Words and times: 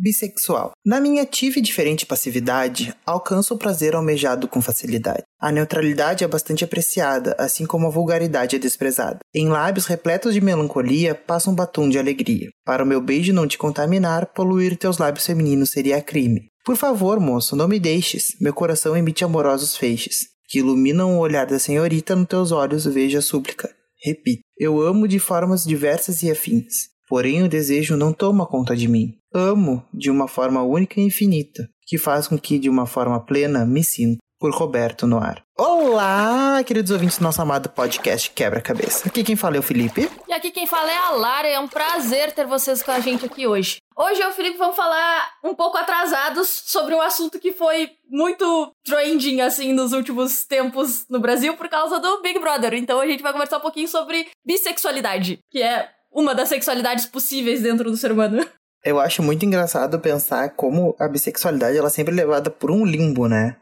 Bissexual. 0.00 0.72
Na 0.84 0.98
minha 0.98 1.22
ativa 1.22 1.58
e 1.58 1.62
diferente 1.62 2.06
passividade, 2.06 2.94
alcanço 3.04 3.52
o 3.52 3.58
prazer 3.58 3.94
almejado 3.94 4.48
com 4.48 4.62
facilidade. 4.62 5.24
A 5.38 5.52
neutralidade 5.52 6.24
é 6.24 6.28
bastante 6.28 6.64
apreciada, 6.64 7.36
assim 7.38 7.66
como 7.66 7.86
a 7.86 7.90
vulgaridade 7.90 8.56
é 8.56 8.58
desprezada. 8.58 9.18
Em 9.34 9.48
lábios 9.48 9.84
repletos 9.84 10.32
de 10.32 10.40
melancolia, 10.40 11.14
passa 11.14 11.50
um 11.50 11.54
batom 11.54 11.88
de 11.88 11.98
alegria. 11.98 12.48
Para 12.64 12.82
o 12.82 12.86
meu 12.86 13.00
beijo 13.00 13.32
não 13.32 13.46
te 13.46 13.58
contaminar, 13.58 14.32
poluir 14.32 14.76
teus 14.78 14.96
lábios 14.96 15.26
femininos 15.26 15.70
seria 15.70 16.00
crime. 16.00 16.48
Por 16.64 16.76
favor, 16.76 17.20
moço, 17.20 17.54
não 17.54 17.68
me 17.68 17.78
deixes. 17.78 18.36
Meu 18.40 18.54
coração 18.54 18.96
emite 18.96 19.24
amorosos 19.24 19.76
feixes, 19.76 20.28
que 20.48 20.60
iluminam 20.60 21.16
o 21.16 21.20
olhar 21.20 21.46
da 21.46 21.58
senhorita 21.58 22.16
nos 22.16 22.26
teus 22.26 22.52
olhos, 22.52 22.86
veja 22.86 23.18
a 23.18 23.22
súplica. 23.22 23.68
Repito, 24.02 24.42
eu 24.58 24.80
amo 24.80 25.06
de 25.06 25.18
formas 25.18 25.64
diversas 25.64 26.22
e 26.22 26.30
afins. 26.30 26.88
Porém, 27.10 27.42
o 27.42 27.48
desejo 27.48 27.96
não 27.96 28.12
toma 28.12 28.46
conta 28.46 28.76
de 28.76 28.86
mim. 28.86 29.18
Amo 29.34 29.84
de 29.92 30.12
uma 30.12 30.28
forma 30.28 30.62
única 30.62 31.00
e 31.00 31.02
infinita, 31.02 31.68
que 31.84 31.98
faz 31.98 32.28
com 32.28 32.38
que, 32.38 32.56
de 32.56 32.70
uma 32.70 32.86
forma 32.86 33.18
plena, 33.18 33.66
me 33.66 33.82
sinta. 33.82 34.20
Por 34.38 34.54
Roberto 34.54 35.06
Noir. 35.08 35.42
Olá, 35.58 36.62
queridos 36.64 36.90
ouvintes 36.90 37.18
do 37.18 37.24
nosso 37.24 37.42
amado 37.42 37.68
podcast 37.68 38.30
Quebra-Cabeça. 38.30 39.08
Aqui 39.08 39.22
quem 39.22 39.36
fala 39.36 39.56
é 39.56 39.58
o 39.58 39.62
Felipe. 39.62 40.08
E 40.26 40.32
aqui 40.32 40.50
quem 40.50 40.66
fala 40.66 40.90
é 40.90 40.96
a 40.96 41.10
Lara. 41.10 41.48
É 41.48 41.58
um 41.58 41.68
prazer 41.68 42.32
ter 42.32 42.46
vocês 42.46 42.82
com 42.82 42.90
a 42.90 43.00
gente 43.00 43.26
aqui 43.26 43.46
hoje. 43.46 43.78
Hoje 43.94 44.18
eu 44.22 44.28
e 44.28 44.30
o 44.30 44.34
Felipe 44.34 44.56
vamos 44.56 44.76
falar 44.76 45.30
um 45.44 45.54
pouco 45.54 45.76
atrasados 45.76 46.48
sobre 46.64 46.94
um 46.94 47.02
assunto 47.02 47.38
que 47.38 47.52
foi 47.52 47.90
muito 48.08 48.72
trending, 48.82 49.42
assim, 49.42 49.74
nos 49.74 49.92
últimos 49.92 50.46
tempos 50.46 51.04
no 51.10 51.20
Brasil 51.20 51.54
por 51.54 51.68
causa 51.68 51.98
do 51.98 52.22
Big 52.22 52.38
Brother. 52.38 52.72
Então 52.72 52.98
a 52.98 53.06
gente 53.06 53.22
vai 53.22 53.32
conversar 53.32 53.58
um 53.58 53.62
pouquinho 53.62 53.88
sobre 53.88 54.26
bissexualidade, 54.46 55.40
que 55.50 55.60
é 55.60 55.90
uma 56.12 56.34
das 56.34 56.48
sexualidades 56.48 57.06
possíveis 57.06 57.62
dentro 57.62 57.90
do 57.90 57.96
ser 57.96 58.12
humano. 58.12 58.46
Eu 58.84 58.98
acho 58.98 59.22
muito 59.22 59.44
engraçado 59.44 60.00
pensar 60.00 60.50
como 60.56 60.96
a 60.98 61.06
bissexualidade 61.06 61.76
ela 61.76 61.88
é 61.88 61.90
sempre 61.90 62.14
levada 62.14 62.50
por 62.50 62.70
um 62.70 62.84
limbo, 62.84 63.28
né? 63.28 63.56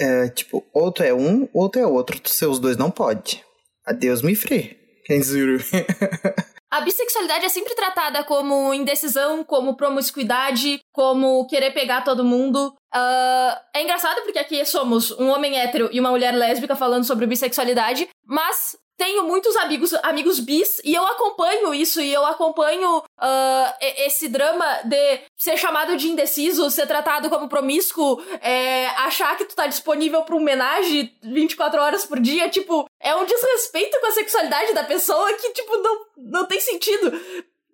É, 0.00 0.28
tipo, 0.30 0.64
ou 0.72 0.90
tu 0.90 1.02
é 1.02 1.12
um, 1.12 1.46
ou 1.52 1.68
tu 1.68 1.78
é 1.78 1.86
outro. 1.86 2.18
Os 2.48 2.58
dois 2.58 2.78
não 2.78 2.90
pode. 2.90 3.44
Adeus 3.86 4.22
me 4.22 4.34
free. 4.34 4.78
Juro. 5.22 5.62
A 6.72 6.80
bissexualidade 6.80 7.44
é 7.44 7.50
sempre 7.50 7.74
tratada 7.74 8.24
como 8.24 8.72
indecisão, 8.72 9.44
como 9.44 9.76
promiscuidade, 9.76 10.80
como 10.90 11.46
querer 11.46 11.72
pegar 11.72 12.00
todo 12.00 12.24
mundo. 12.24 12.74
Uh, 12.94 13.60
é 13.74 13.82
engraçado 13.82 14.22
porque 14.22 14.38
aqui 14.38 14.64
somos 14.64 15.10
um 15.10 15.28
homem 15.28 15.58
hétero 15.58 15.90
e 15.92 16.00
uma 16.00 16.10
mulher 16.10 16.32
lésbica 16.32 16.74
falando 16.74 17.04
sobre 17.04 17.26
bissexualidade, 17.26 18.08
mas 18.24 18.74
tenho 18.96 19.24
muitos 19.24 19.56
amigos, 19.56 19.92
amigos 20.02 20.38
bis, 20.38 20.80
e 20.84 20.94
eu 20.94 21.06
acompanho 21.06 21.74
isso, 21.74 22.00
e 22.00 22.12
eu 22.12 22.24
acompanho 22.24 22.98
uh, 22.98 23.74
esse 23.80 24.28
drama 24.28 24.64
de 24.84 25.20
ser 25.36 25.56
chamado 25.56 25.96
de 25.96 26.08
indeciso, 26.08 26.70
ser 26.70 26.86
tratado 26.86 27.28
como 27.28 27.48
promíscuo, 27.48 28.22
é, 28.40 28.86
achar 28.98 29.36
que 29.36 29.44
tu 29.44 29.54
tá 29.54 29.66
disponível 29.66 30.22
pra 30.22 30.36
homenagem 30.36 31.16
24 31.22 31.80
horas 31.80 32.06
por 32.06 32.20
dia, 32.20 32.48
tipo, 32.48 32.86
é 33.00 33.14
um 33.14 33.24
desrespeito 33.24 33.98
com 34.00 34.06
a 34.06 34.12
sexualidade 34.12 34.72
da 34.72 34.84
pessoa 34.84 35.32
que, 35.34 35.50
tipo, 35.50 35.76
não, 35.78 36.06
não 36.16 36.46
tem 36.46 36.60
sentido. 36.60 37.12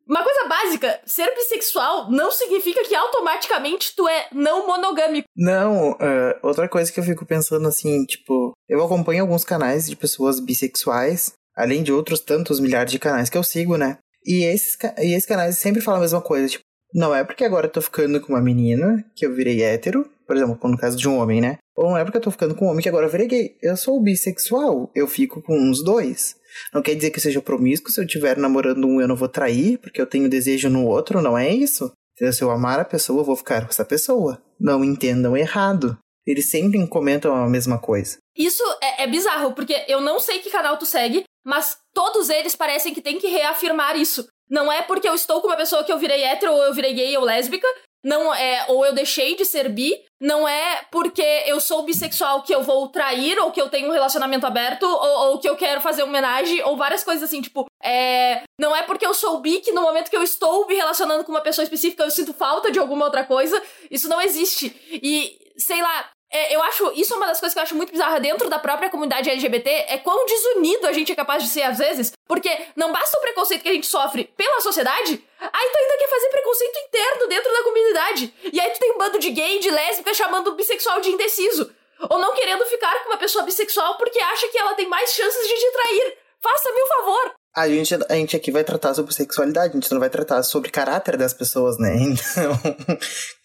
Uma 0.09 0.25
coisa 0.25 0.49
básica, 0.49 1.01
ser 1.05 1.35
bissexual 1.35 2.11
não 2.11 2.31
significa 2.33 2.83
que 2.83 2.95
automaticamente 2.95 3.95
tu 3.95 4.09
é 4.09 4.27
não 4.33 4.67
monogâmico. 4.67 5.29
Não, 5.37 5.91
uh, 5.93 6.35
outra 6.43 6.67
coisa 6.67 6.91
que 6.91 6.99
eu 6.99 7.05
fico 7.05 7.27
pensando 7.27 7.69
assim, 7.69 8.07
tipo, 8.07 8.53
eu 8.67 8.83
acompanho 8.83 9.23
alguns 9.23 9.45
canais 9.45 9.87
de 9.87 9.95
pessoas 9.95 10.41
bissexuais, 10.41 11.33
além 11.55 11.83
de 11.83 11.93
outros 11.93 12.21
tantos 12.21 12.59
milhares 12.59 12.91
de 12.91 12.99
canais 12.99 13.29
que 13.29 13.37
eu 13.37 13.43
sigo, 13.43 13.77
né? 13.77 13.99
E 14.25 14.45
esses, 14.45 14.79
e 14.99 15.13
esses 15.13 15.27
canais 15.27 15.59
sempre 15.59 15.83
falam 15.83 16.01
a 16.01 16.03
mesma 16.03 16.23
coisa, 16.23 16.49
tipo, 16.49 16.65
não 16.95 17.15
é 17.15 17.23
porque 17.23 17.45
agora 17.45 17.67
eu 17.67 17.71
tô 17.71 17.83
ficando 17.83 18.19
com 18.19 18.33
uma 18.33 18.41
menina 18.41 19.05
que 19.15 19.27
eu 19.27 19.35
virei 19.35 19.63
hétero, 19.63 20.09
por 20.27 20.37
exemplo, 20.37 20.71
no 20.71 20.79
caso 20.79 20.97
de 20.97 21.07
um 21.07 21.19
homem, 21.19 21.41
né? 21.41 21.59
Ou 21.77 21.91
não 21.91 21.99
é 21.99 22.05
porque 22.05 22.17
eu 22.17 22.23
tô 22.23 22.31
ficando 22.31 22.55
com 22.55 22.67
um 22.67 22.71
homem 22.71 22.83
que 22.83 22.89
agora 22.89 23.07
eu 23.07 23.11
virei 23.11 23.27
gay. 23.27 23.57
Eu 23.63 23.77
sou 23.77 24.01
bissexual, 24.03 24.91
eu 24.95 25.07
fico 25.07 25.43
com 25.43 25.55
uns 25.55 25.83
dois. 25.85 26.37
Não 26.73 26.83
quer 26.83 26.95
dizer 26.95 27.11
que 27.11 27.19
eu 27.19 27.23
seja 27.23 27.43
promíscuo, 27.43 27.91
se 27.91 28.01
eu 28.01 28.05
estiver 28.05 28.37
namorando 28.37 28.87
um, 28.87 29.01
eu 29.01 29.09
não 29.09 29.17
vou 29.17 29.29
trair, 29.29 29.79
porque 29.79 30.01
eu 30.01 30.07
tenho 30.07 30.29
desejo 30.29 30.69
no 30.69 30.87
outro, 30.87 31.23
não 31.23 31.37
é 31.37 31.53
isso? 31.53 31.93
Então, 32.15 32.33
se 32.33 32.43
eu 32.43 32.51
amar 32.51 32.81
a 32.81 32.85
pessoa, 32.85 33.21
eu 33.21 33.25
vou 33.25 33.37
ficar 33.37 33.63
com 33.63 33.71
essa 33.71 33.85
pessoa. 33.85 34.43
Não 34.59 34.85
entendam 34.85 35.37
errado. 35.37 35.97
Eles 36.27 36.51
sempre 36.51 36.85
comentam 36.89 37.35
a 37.35 37.49
mesma 37.49 37.79
coisa. 37.79 38.19
Isso 38.37 38.63
é, 38.83 39.05
é 39.05 39.07
bizarro, 39.07 39.55
porque 39.55 39.85
eu 39.89 40.01
não 40.01 40.19
sei 40.21 40.41
que 40.41 40.51
canal 40.51 40.77
tu 40.77 40.85
segue, 40.85 41.25
mas 41.45 41.79
todos 41.95 42.29
eles 42.29 42.55
parecem 42.55 42.93
que 42.93 43.01
tem 43.01 43.19
que 43.19 43.29
reafirmar 43.29 43.97
isso. 43.97 44.27
Não 44.51 44.71
é 44.71 44.83
porque 44.83 45.09
eu 45.09 45.15
estou 45.15 45.41
com 45.41 45.47
uma 45.47 45.57
pessoa 45.57 45.85
que 45.85 45.93
eu 45.93 45.99
virei 45.99 46.23
hétero 46.23 46.53
ou 46.53 46.63
eu 46.65 46.75
virei 46.75 46.93
gay 46.93 47.17
ou 47.17 47.25
lésbica, 47.25 47.67
não 48.09 48.35
é 48.35 48.65
ou 48.69 48.87
eu 48.87 48.95
deixei 48.95 49.37
de 49.37 49.45
ser 49.45 49.69
bi, 49.69 49.95
não 50.19 50.49
é 50.49 50.81
porque 50.91 51.23
eu 51.47 51.61
sou 51.61 51.83
bissexual 51.83 52.43
que 52.43 52.55
eu 52.55 52.63
vou 52.63 52.89
trair 52.89 53.39
ou 53.39 53.53
que 53.53 53.61
eu 53.61 53.69
tenho 53.69 53.89
um 53.89 53.93
relacionamento 53.93 54.47
aberto 54.47 54.85
ou, 54.85 55.33
ou 55.33 55.39
que 55.39 55.49
eu 55.49 55.55
quero 55.55 55.83
fazer 55.83 56.03
homenagem 56.03 56.63
ou 56.65 56.75
várias 56.75 57.05
coisas 57.05 57.23
assim, 57.23 57.43
tipo, 57.43 57.67
é, 57.83 58.43
não 58.59 58.75
é 58.75 58.83
porque 58.83 59.07
eu 59.07 59.13
sou 59.13 59.41
bi 59.41 59.61
que 59.61 59.73
no 59.73 59.83
momento 59.83 60.09
que 60.09 60.17
eu 60.17 60.23
estou 60.23 60.67
me 60.67 60.75
relacionando 60.75 61.23
com 61.23 61.33
uma 61.33 61.43
pessoa 61.43 61.63
específica 61.63 62.03
eu 62.03 62.11
sinto 62.11 62.33
falta 62.33 62.73
de 62.73 62.79
alguma 62.79 63.05
outra 63.05 63.25
coisa, 63.25 63.63
isso 63.91 64.09
não 64.09 64.23
existe. 64.23 64.75
E 64.91 65.37
sei 65.59 65.83
lá, 65.83 66.11
é, 66.31 66.55
eu 66.55 66.63
acho, 66.63 66.93
isso 66.95 67.15
é 67.15 67.17
uma 67.17 67.27
das 67.27 67.41
coisas 67.41 67.55
que 67.55 67.59
eu 67.59 67.63
acho 67.63 67.75
muito 67.75 67.91
bizarra 67.91 68.21
dentro 68.21 68.51
da 68.51 68.59
própria 68.59 68.91
comunidade 68.91 69.31
LGBT, 69.31 69.71
é 69.89 69.99
quão 69.99 70.27
desunido 70.27 70.87
a 70.87 70.93
gente 70.93 71.11
é 71.11 71.15
capaz 71.15 71.43
de 71.43 71.49
ser 71.49 71.63
às 71.63 71.79
vezes, 71.79 72.13
porque 72.27 72.51
não 72.77 72.93
basta 72.93 73.17
o 73.17 73.21
preconceito 73.21 73.63
que 73.63 73.69
a 73.69 73.73
gente 73.73 73.87
sofre 73.87 74.25
pela 74.37 74.61
sociedade, 74.61 75.25
aí 75.41 75.69
tu 75.71 75.79
ainda 75.79 75.99
quer 75.99 76.09
fazer 76.09 76.29
preconceito 76.29 76.79
interno 76.87 77.29
dentro 77.29 77.53
da 77.53 77.63
comunidade. 77.63 78.35
E 78.53 78.61
aí 78.61 78.71
tu 78.71 78.79
tem 78.79 78.93
um 78.93 78.99
bando 78.99 79.19
de 79.19 79.31
gay, 79.31 79.59
de 79.59 79.71
lésbica 79.71 80.13
chamando 80.13 80.49
o 80.49 80.55
bissexual 80.55 81.01
de 81.01 81.11
indeciso. 81.11 81.75
Ou 82.11 82.19
não 82.19 82.35
querendo 82.35 82.65
ficar 82.67 83.03
com 83.03 83.11
uma 83.11 83.17
pessoa 83.17 83.45
bissexual 83.45 83.97
porque 83.97 84.21
acha 84.21 84.49
que 84.49 84.59
ela 84.59 84.75
tem 84.75 84.87
mais 84.87 85.13
chances 85.13 85.49
de 85.49 85.55
te 85.55 85.73
trair. 85.73 86.19
Faça-me 86.41 86.83
um 86.83 86.87
favor. 86.87 87.38
A 87.55 87.69
gente, 87.69 87.95
a 87.95 88.15
gente 88.15 88.37
aqui 88.37 88.51
vai 88.51 88.63
tratar 88.63 88.95
sobre 88.95 89.13
sexualidade, 89.13 89.73
a 89.73 89.81
gente 89.81 89.91
não 89.91 89.99
vai 89.99 90.11
tratar 90.11 90.43
sobre 90.43 90.71
caráter 90.71 91.17
das 91.17 91.33
pessoas, 91.33 91.79
né? 91.79 91.97
Então, 92.39 92.53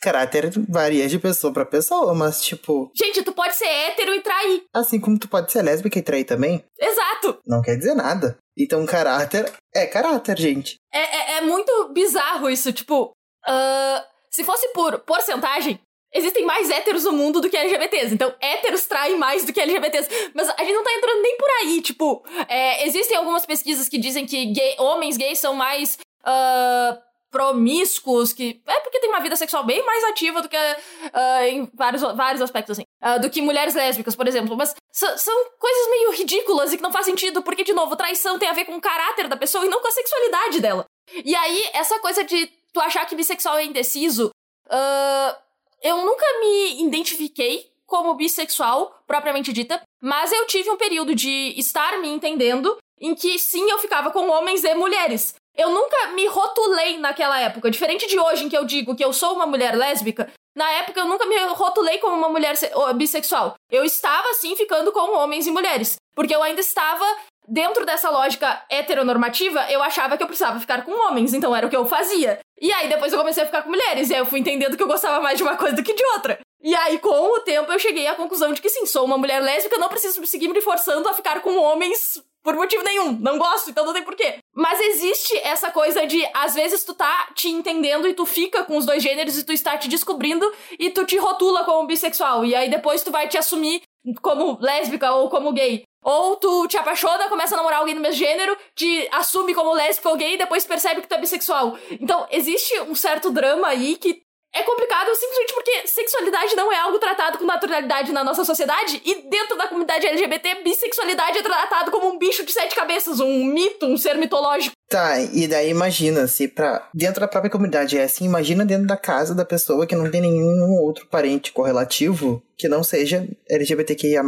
caráter 0.02 0.52
varia 0.70 1.08
de 1.08 1.18
pessoa 1.18 1.52
para 1.54 1.66
pessoa, 1.66 2.14
mas 2.14 2.42
tipo. 2.42 2.92
Gente, 2.96 3.24
tu 3.24 3.34
pode 3.34 3.56
ser 3.56 3.66
hétero 3.66 4.14
e 4.14 4.22
trair. 4.22 4.64
Assim 4.74 5.00
como 5.00 5.18
tu 5.18 5.28
pode 5.28 5.52
ser 5.52 5.62
lésbica 5.62 5.98
e 5.98 6.02
trair 6.02 6.26
também. 6.26 6.64
Exato. 6.80 7.40
Não 7.46 7.62
quer 7.62 7.76
dizer 7.78 7.96
nada. 7.96 8.38
Então, 8.58 8.86
caráter 8.86 9.52
é 9.74 9.86
caráter, 9.86 10.38
gente. 10.38 10.76
É, 10.94 11.00
é, 11.00 11.38
é 11.38 11.42
muito 11.42 11.92
bizarro 11.94 12.50
isso, 12.50 12.72
tipo. 12.72 13.12
Uh, 13.48 14.14
se 14.30 14.44
fosse 14.44 14.68
por 14.70 15.00
porcentagem, 15.00 15.80
existem 16.14 16.46
mais 16.46 16.70
héteros 16.70 17.04
no 17.04 17.12
mundo 17.12 17.42
do 17.42 17.50
que 17.50 17.58
LGBTs. 17.58 18.14
Então, 18.14 18.34
héteros 18.40 18.86
traem 18.86 19.18
mais 19.18 19.46
do 19.46 19.54
que 19.54 19.60
LGBTs. 19.60 20.32
Mas 20.34 20.50
a 20.50 20.64
gente 20.64 20.74
não 20.74 20.84
tá 20.84 20.94
entrando 20.94 21.22
nem 21.22 21.38
por 21.38 21.50
aí. 21.62 21.82
Tipo, 21.82 22.24
é, 22.48 22.86
existem 22.86 23.18
algumas 23.18 23.46
pesquisas 23.46 23.90
que 23.90 23.98
dizem 23.98 24.26
que 24.26 24.46
gay, 24.46 24.76
homens 24.78 25.18
gays 25.18 25.40
são 25.40 25.54
mais. 25.54 25.98
Uh, 26.26 27.14
promíscuos, 27.34 28.32
que 28.32 28.62
é 28.68 28.80
porque 28.82 29.00
tem 29.00 29.10
uma 29.10 29.20
vida 29.20 29.36
sexual 29.36 29.66
bem 29.66 29.84
mais 29.84 30.04
ativa 30.04 30.40
do 30.40 30.48
que 30.48 30.56
uh, 30.56 31.44
em 31.50 31.68
vários, 31.74 32.04
vários 32.04 32.42
aspectos, 32.44 32.78
assim, 32.78 32.84
uh, 33.04 33.20
do 33.20 33.28
que 33.28 33.42
mulheres 33.42 33.74
lésbicas, 33.74 34.16
por 34.16 34.28
exemplo. 34.28 34.56
Mas 34.56 34.76
são 34.92 35.46
coisas 35.60 35.90
meio 35.90 36.12
ridículas 36.12 36.72
e 36.72 36.78
que 36.78 36.84
não 36.84 36.92
faz 36.92 37.08
sentido, 37.08 37.42
porque, 37.42 37.64
de 37.64 37.74
novo, 37.74 37.96
traição 37.96 38.38
tem 38.38 38.48
a 38.48 38.54
ver 38.54 38.66
com 38.66 38.76
o 38.76 38.82
caráter 38.82 39.28
da 39.28 39.36
pessoa 39.36 39.66
e 39.66 39.70
não 39.70 39.82
com 39.82 39.88
a 39.88 39.92
sexualidade 39.92 40.62
dela. 40.62 40.86
E 41.26 41.36
aí, 41.36 41.70
essa 41.74 42.00
coisa 42.00 42.24
de 42.24 42.46
tu 42.72 42.80
achar 42.80 43.04
que 43.08 43.16
bissexual 43.16 43.58
é 43.58 43.66
indeciso, 43.66 44.30
uh, 44.68 45.36
eu 45.84 45.98
nunca 46.06 46.26
me 46.40 46.84
identifiquei 46.84 47.72
como 47.86 48.16
bissexual, 48.16 49.04
propriamente 49.06 49.52
dita, 49.52 49.82
mas 50.02 50.32
eu 50.32 50.48
tive 50.48 50.70
um 50.70 50.78
período 50.78 51.14
de 51.14 51.54
estar 51.58 52.00
me 52.00 52.08
entendendo 52.08 52.78
em 53.00 53.14
que 53.14 53.38
sim, 53.38 53.70
eu 53.70 53.78
ficava 53.80 54.12
com 54.12 54.30
homens 54.30 54.64
e 54.64 54.74
mulheres. 54.74 55.36
Eu 55.56 55.70
nunca 55.70 56.08
me 56.08 56.26
rotulei 56.26 56.98
naquela 56.98 57.40
época. 57.40 57.70
Diferente 57.70 58.08
de 58.08 58.18
hoje, 58.18 58.46
em 58.46 58.50
que 58.50 58.58
eu 58.58 58.66
digo 58.66 58.96
que 58.96 59.04
eu 59.04 59.14
sou 59.14 59.34
uma 59.34 59.46
mulher 59.46 59.76
lésbica, 59.76 60.32
na 60.56 60.72
época 60.72 61.00
eu 61.00 61.08
nunca 61.08 61.26
me 61.26 61.38
rotulei 61.38 61.98
como 62.00 62.16
uma 62.16 62.30
mulher 62.30 62.56
bissexual. 62.96 63.56
Eu 63.70 63.84
estava, 63.84 64.34
sim, 64.36 64.56
ficando 64.56 64.92
com 64.92 65.18
homens 65.18 65.46
e 65.46 65.52
mulheres. 65.52 65.98
Porque 66.16 66.34
eu 66.34 66.42
ainda 66.42 66.62
estava 66.62 67.06
dentro 67.48 67.86
dessa 67.86 68.10
lógica 68.10 68.64
heteronormativa, 68.70 69.70
eu 69.72 69.82
achava 69.84 70.18
que 70.18 70.24
eu 70.24 70.28
precisava 70.28 70.60
ficar 70.60 70.84
com 70.84 70.92
homens, 71.08 71.34
então 71.34 71.56
era 71.56 71.68
o 71.68 71.70
que 71.70 71.76
eu 71.76 71.86
fazia. 71.86 72.40
E 72.62 72.72
aí 72.72 72.88
depois 72.88 73.12
eu 73.12 73.20
comecei 73.20 73.44
a 73.44 73.46
ficar 73.46 73.64
com 73.64 73.70
mulheres, 73.70 74.10
e 74.10 74.14
aí 74.14 74.20
eu 74.20 74.26
fui 74.26 74.40
entendendo 74.40 74.78
que 74.78 74.84
eu 74.84 74.88
gostava 74.88 75.22
mais 75.22 75.38
de 75.38 75.44
uma 75.44 75.56
coisa 75.58 75.76
do 75.76 75.84
que 75.84 75.94
de 75.94 76.06
outra. 76.16 76.40
E 76.64 76.74
aí, 76.76 76.98
com 76.98 77.10
o 77.10 77.42
tempo, 77.42 77.70
eu 77.70 77.78
cheguei 77.78 78.08
à 78.08 78.16
conclusão 78.16 78.54
de 78.54 78.62
que 78.62 78.70
sim, 78.70 78.86
sou 78.86 79.04
uma 79.04 79.18
mulher 79.18 79.42
lésbica, 79.42 79.78
não 79.78 79.90
preciso 79.90 80.26
seguir 80.26 80.48
me 80.48 80.62
forçando 80.62 81.10
a 81.10 81.14
ficar 81.14 81.42
com 81.42 81.58
homens 81.58 82.24
por 82.42 82.56
motivo 82.56 82.82
nenhum. 82.84 83.12
Não 83.20 83.38
gosto, 83.38 83.70
então 83.70 83.86
não 83.86 83.92
tem 83.92 84.02
porquê. 84.02 84.38
Mas 84.56 84.80
existe 84.80 85.36
essa 85.40 85.72
coisa 85.72 86.08
de, 86.08 86.26
às 86.34 86.56
vezes, 86.56 86.86
tu 86.86 86.94
tá 86.94 87.28
te 87.36 87.50
entendendo 87.50 88.08
e 88.08 88.14
tu 88.14 88.26
fica 88.26 88.64
com 88.64 88.78
os 88.78 88.86
dois 88.86 89.04
gêneros 89.04 89.38
e 89.38 89.44
tu 89.44 89.52
está 89.52 89.78
te 89.78 89.90
descobrindo 89.90 90.50
e 90.80 90.90
tu 90.90 91.06
te 91.06 91.18
rotula 91.18 91.66
como 91.66 91.86
bissexual. 91.86 92.46
E 92.46 92.56
aí 92.56 92.70
depois 92.70 93.04
tu 93.04 93.12
vai 93.12 93.28
te 93.28 93.38
assumir 93.38 93.82
como 94.22 94.58
lésbica 94.62 95.12
ou 95.12 95.30
como 95.30 95.52
gay. 95.52 95.84
Ou 96.04 96.36
tu 96.36 96.68
te 96.68 96.78
apaixona, 96.78 97.30
começa 97.30 97.56
a 97.56 97.58
namorar 97.58 97.80
alguém 97.80 97.96
do 97.96 98.02
mesmo 98.02 98.18
gênero, 98.18 98.58
te 98.76 99.08
assume 99.12 99.54
como 99.54 99.74
lésbico 99.74 100.10
ou 100.10 100.18
gay 100.18 100.34
e 100.34 100.38
depois 100.38 100.66
percebe 100.66 101.02
que 101.02 101.08
tu 101.08 101.16
é 101.16 101.20
bissexual. 101.20 101.78
Então, 101.92 102.28
existe 102.32 102.80
um 102.82 102.96
certo 102.96 103.32
drama 103.32 103.68
aí 103.68 103.96
que 103.96 104.24
é 104.56 104.62
complicado 104.62 105.10
simplesmente 105.16 105.54
porque 105.54 105.88
sexualidade 105.88 106.56
não 106.56 106.72
é 106.72 106.78
algo 106.78 107.00
tratado 107.00 107.40
com 107.40 107.46
naturalidade 107.46 108.12
na 108.12 108.24
nossa 108.24 108.46
sociedade 108.46 109.02
e 109.04 109.28
dentro 109.28 109.58
da 109.58 109.68
comunidade 109.68 110.06
LGBT, 110.06 110.62
bissexualidade 110.64 111.40
é 111.40 111.42
tratado 111.42 111.90
como 111.90 112.10
um 112.10 112.20
bicho 112.20 112.46
de 112.46 112.52
sete 112.52 112.76
cabeças, 112.76 113.20
um 113.20 113.44
mito, 113.46 113.88
um 113.88 113.98
ser 113.98 114.16
mitológico. 114.16 114.76
Tá, 114.88 115.20
e 115.20 115.48
daí 115.48 115.72
imagina 115.72 116.28
se 116.28 116.48
para 116.48 116.88
dentro 116.94 117.22
da 117.22 117.28
própria 117.28 117.50
comunidade 117.50 117.98
é 117.98 118.04
assim, 118.04 118.26
imagina 118.26 118.64
dentro 118.64 118.86
da 118.86 118.96
casa 118.96 119.34
da 119.34 119.44
pessoa 119.44 119.88
que 119.88 119.96
não 119.96 120.12
tem 120.12 120.22
nenhum 120.22 120.72
outro 120.84 121.08
parente 121.08 121.52
correlativo 121.52 122.44
que 122.56 122.68
não 122.68 122.84
seja 122.84 123.28
LGBTQIA+. 123.50 124.24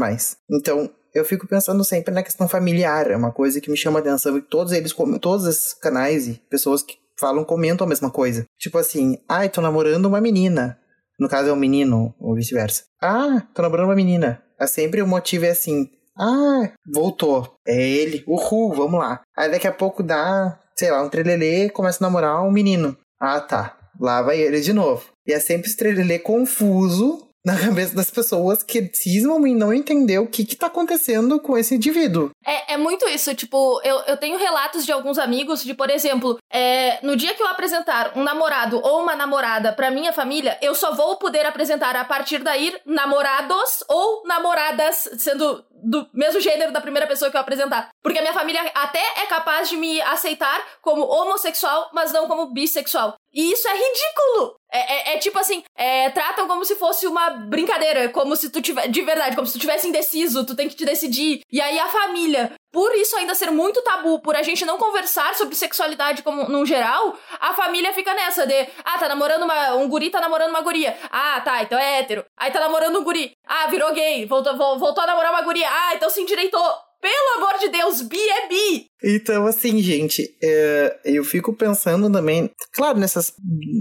Então, 0.50 0.90
eu 1.16 1.24
fico 1.24 1.48
pensando 1.48 1.84
sempre 1.84 2.14
na 2.14 2.22
questão 2.22 2.48
familiar, 2.48 3.10
é 3.10 3.16
uma 3.16 3.32
coisa 3.32 3.62
que 3.62 3.72
me 3.72 3.78
chama 3.78 4.00
atenção 4.00 4.40
todos 4.42 4.74
eles, 4.74 4.94
todos 5.22 5.46
esses 5.48 5.74
canais 5.74 6.28
e 6.28 6.34
pessoas 6.50 6.84
que 6.84 6.98
falam, 7.18 7.46
comentam 7.46 7.86
a 7.86 7.90
mesma 7.90 8.12
coisa. 8.12 8.46
Tipo 8.60 8.78
assim, 8.78 9.18
ai, 9.28 9.48
ah, 9.48 9.50
tô 9.50 9.62
namorando 9.62 10.06
uma 10.06 10.20
menina. 10.20 10.78
No 11.18 11.30
caso 11.30 11.50
é 11.50 11.54
um 11.54 11.56
menino, 11.56 12.14
ou 12.20 12.36
vice-versa. 12.36 12.84
Ah, 13.02 13.48
tô 13.54 13.62
namorando 13.62 13.88
uma 13.88 13.96
menina. 13.96 14.44
É 14.60 14.68
sempre 14.68 15.02
o 15.02 15.08
motivo 15.08 15.46
é 15.46 15.52
assim, 15.52 15.90
ah, 16.20 16.70
voltou. 16.94 17.56
É 17.66 17.82
ele, 17.82 18.24
uhul, 18.28 18.74
vamos 18.74 19.00
lá. 19.00 19.22
Aí 19.38 19.50
daqui 19.50 19.68
a 19.68 19.72
pouco 19.72 20.04
dá, 20.04 20.60
sei 20.76 20.92
lá, 20.92 21.02
um 21.02 21.10
trelelê 21.10 21.70
começa 21.70 22.04
a 22.04 22.08
namorar 22.08 22.44
um 22.44 22.52
menino. 22.52 22.98
Ah, 23.20 23.40
tá. 23.40 23.78
Lá 24.00 24.22
vai 24.22 24.40
ele 24.40 24.60
de 24.60 24.74
novo. 24.74 25.06
E 25.26 25.32
é 25.32 25.40
sempre 25.40 25.68
esse 25.68 25.78
trelelê 25.78 26.20
confuso 26.20 27.25
na 27.46 27.58
cabeça 27.58 27.96
das 27.96 28.10
pessoas 28.10 28.64
que 28.64 28.90
cismam 28.92 29.46
em 29.46 29.56
não 29.56 29.72
entender 29.72 30.18
o 30.18 30.28
que, 30.28 30.44
que 30.44 30.56
tá 30.56 30.66
acontecendo 30.68 31.40
com 31.40 31.56
esse 31.56 31.76
indivíduo. 31.76 32.32
É, 32.44 32.74
é 32.74 32.78
muito 32.78 33.08
isso, 33.08 33.34
tipo, 33.36 33.80
eu, 33.84 34.00
eu 34.08 34.18
tenho 34.18 34.38
relatos 34.38 34.86
de 34.86 34.92
alguns 34.92 35.20
amigos 35.20 35.64
de, 35.64 35.74
por 35.76 35.90
exemplo, 35.90 36.40
é, 36.52 37.00
no 37.06 37.16
dia 37.16 37.36
que 37.36 37.44
eu 37.44 37.48
apresentar 37.48 38.14
um 38.16 38.24
namorado 38.24 38.82
ou 38.84 39.04
uma 39.04 39.16
namorada 39.16 39.72
pra 39.72 39.92
minha 39.92 40.12
família, 40.12 40.58
eu 40.62 40.74
só 40.74 40.96
vou 40.96 41.18
poder 41.18 41.46
apresentar 41.46 41.96
a 41.96 42.04
partir 42.04 42.40
daí 42.40 42.76
namorados 42.86 43.84
ou 43.88 44.24
namoradas, 44.26 45.08
sendo 45.18 45.64
do 45.84 46.08
mesmo 46.14 46.42
gênero 46.42 46.72
da 46.72 46.82
primeira 46.82 47.08
pessoa 47.08 47.30
que 47.30 47.38
eu 47.38 47.42
apresentar. 47.42 47.90
Porque 48.02 48.18
a 48.18 48.22
minha 48.22 48.34
família 48.34 48.62
até 48.74 49.02
é 49.18 49.26
capaz 49.28 49.70
de 49.70 49.78
me 49.78 50.02
aceitar 50.02 50.60
como 50.82 51.04
homossexual, 51.04 51.90
mas 51.94 52.12
não 52.12 52.28
como 52.28 52.52
bissexual. 52.52 53.16
E 53.36 53.52
isso 53.52 53.68
é 53.68 53.74
ridículo! 53.74 54.56
É, 54.72 55.12
é, 55.12 55.16
é 55.16 55.18
tipo 55.20 55.38
assim, 55.38 55.64
é, 55.78 56.10
tratam 56.10 56.48
como 56.48 56.66
se 56.66 56.76
fosse 56.76 57.06
uma 57.06 57.30
brincadeira, 57.30 58.10
como 58.10 58.36
se 58.36 58.50
tu 58.50 58.62
tivesse, 58.62 58.90
de 58.90 59.02
verdade, 59.02 59.36
como 59.36 59.46
se 59.46 59.54
tu 59.54 59.60
tivesse 59.60 59.88
indeciso, 59.88 60.46
tu 60.46 60.56
tem 60.56 60.68
que 60.68 60.76
te 60.76 60.86
decidir. 60.86 61.42
E 61.52 61.62
aí 61.62 61.78
a 61.80 61.88
família, 61.88 62.54
por 62.72 62.94
isso 62.96 63.16
ainda 63.16 63.36
ser 63.36 63.52
muito 63.52 63.82
tabu, 63.84 64.20
por 64.20 64.36
a 64.36 64.42
gente 64.42 64.66
não 64.66 64.78
conversar 64.78 65.36
sobre 65.36 65.56
sexualidade 65.56 66.24
como 66.24 66.50
no 66.50 66.66
geral, 66.66 67.18
a 67.40 67.54
família 67.54 67.94
fica 67.94 68.14
nessa 68.14 68.46
de, 68.48 68.68
ah, 68.84 68.98
tá 68.98 69.08
namorando 69.08 69.44
uma, 69.44 69.76
um 69.76 69.88
guri, 69.88 70.10
tá 70.10 70.20
namorando 70.20 70.50
uma 70.50 70.62
guria. 70.62 70.98
Ah, 71.12 71.40
tá, 71.42 71.62
então 71.62 71.78
é 71.78 72.00
hétero. 72.00 72.26
Aí 72.38 72.52
tá 72.52 72.60
namorando 72.60 73.00
um 73.00 73.04
guri. 73.04 73.32
Ah, 73.46 73.68
virou 73.68 73.94
gay, 73.94 74.26
voltou, 74.26 74.58
voltou 74.58 75.04
a 75.04 75.08
namorar 75.08 75.32
uma 75.32 75.42
guria. 75.42 75.68
Ah, 75.70 75.96
então 75.96 76.10
se 76.10 76.22
endireitou. 76.22 76.85
Pelo 77.02 77.38
amor 77.38 77.60
de 77.60 77.70
Deus, 77.70 78.02
bi 78.02 78.18
é 78.18 78.48
bi! 78.48 78.86
Então, 79.04 79.46
assim, 79.46 79.80
gente, 79.82 80.36
é, 80.42 81.00
eu 81.06 81.24
fico 81.24 81.54
pensando 81.54 82.12
também, 82.12 82.50
claro, 82.74 82.98
nessas, 82.98 83.34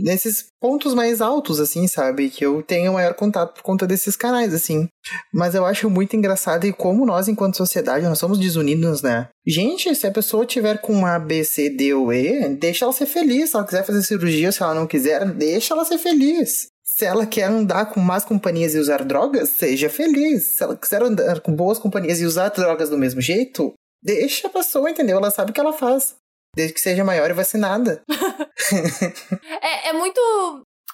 nesses 0.03 0.45
pontos 0.61 0.93
mais 0.93 1.23
altos, 1.23 1.59
assim, 1.61 1.87
sabe? 1.87 2.29
Que 2.29 2.45
eu 2.45 2.63
tenho 2.63 2.93
maior 2.93 3.15
contato 3.15 3.55
por 3.55 3.63
conta 3.63 3.87
desses 3.87 4.17
canais, 4.17 4.53
assim. 4.53 4.87
Mas 5.33 5.55
eu 5.55 5.65
acho 5.65 5.89
muito 5.89 6.15
engraçado 6.15 6.67
e 6.67 6.73
como 6.73 7.07
nós, 7.07 7.27
enquanto 7.29 7.57
sociedade, 7.57 8.05
nós 8.05 8.19
somos 8.19 8.39
desunidos, 8.39 9.01
né? 9.01 9.29
Gente, 9.47 9.95
se 9.95 10.07
a 10.07 10.11
pessoa 10.13 10.45
tiver 10.45 10.81
com 10.81 11.07
A, 11.07 11.19
B, 11.19 11.45
C, 11.45 11.71
D 11.71 11.95
ou 11.95 12.13
E, 12.13 12.49
deixa 12.57 12.85
ela 12.85 12.93
ser 12.93 13.07
feliz. 13.07 13.51
Se 13.51 13.57
ela 13.57 13.65
quiser 13.65 13.85
fazer 13.85 14.03
cirurgia, 14.03 14.53
se 14.53 14.63
ela 14.63 14.75
não 14.75 14.87
quiser, 14.87 15.25
deixa 15.33 15.73
ela 15.73 15.85
ser 15.85 15.99
feliz. 15.99 16.74
Se 16.85 17.07
ela 17.07 17.27
quer 17.27 17.45
andar 17.45 17.87
com 17.87 17.99
más 17.99 18.27
companhias 18.27 18.75
e 18.75 18.79
usar 18.79 19.03
drogas, 19.05 19.49
seja 19.49 19.89
feliz. 19.89 20.57
Se 20.57 20.63
ela 20.63 20.77
quiser 20.77 21.03
andar 21.03 21.41
com 21.41 21.55
boas 21.55 21.79
companhias 21.79 22.21
e 22.21 22.27
usar 22.27 22.51
drogas 22.51 22.91
do 22.91 22.99
mesmo 22.99 23.23
jeito, 23.23 23.73
deixa 24.03 24.49
a 24.49 24.51
pessoa, 24.51 24.91
entendeu? 24.91 25.17
Ela 25.17 25.31
sabe 25.31 25.51
o 25.51 25.55
que 25.55 25.61
ela 25.61 25.73
faz. 25.73 26.15
Desde 26.55 26.75
que 26.75 26.81
seja 26.81 27.03
maior 27.03 27.31
e 27.31 27.33
vacinada. 27.33 28.03
é, 29.63 29.89
é 29.89 29.93
muito. 29.95 30.21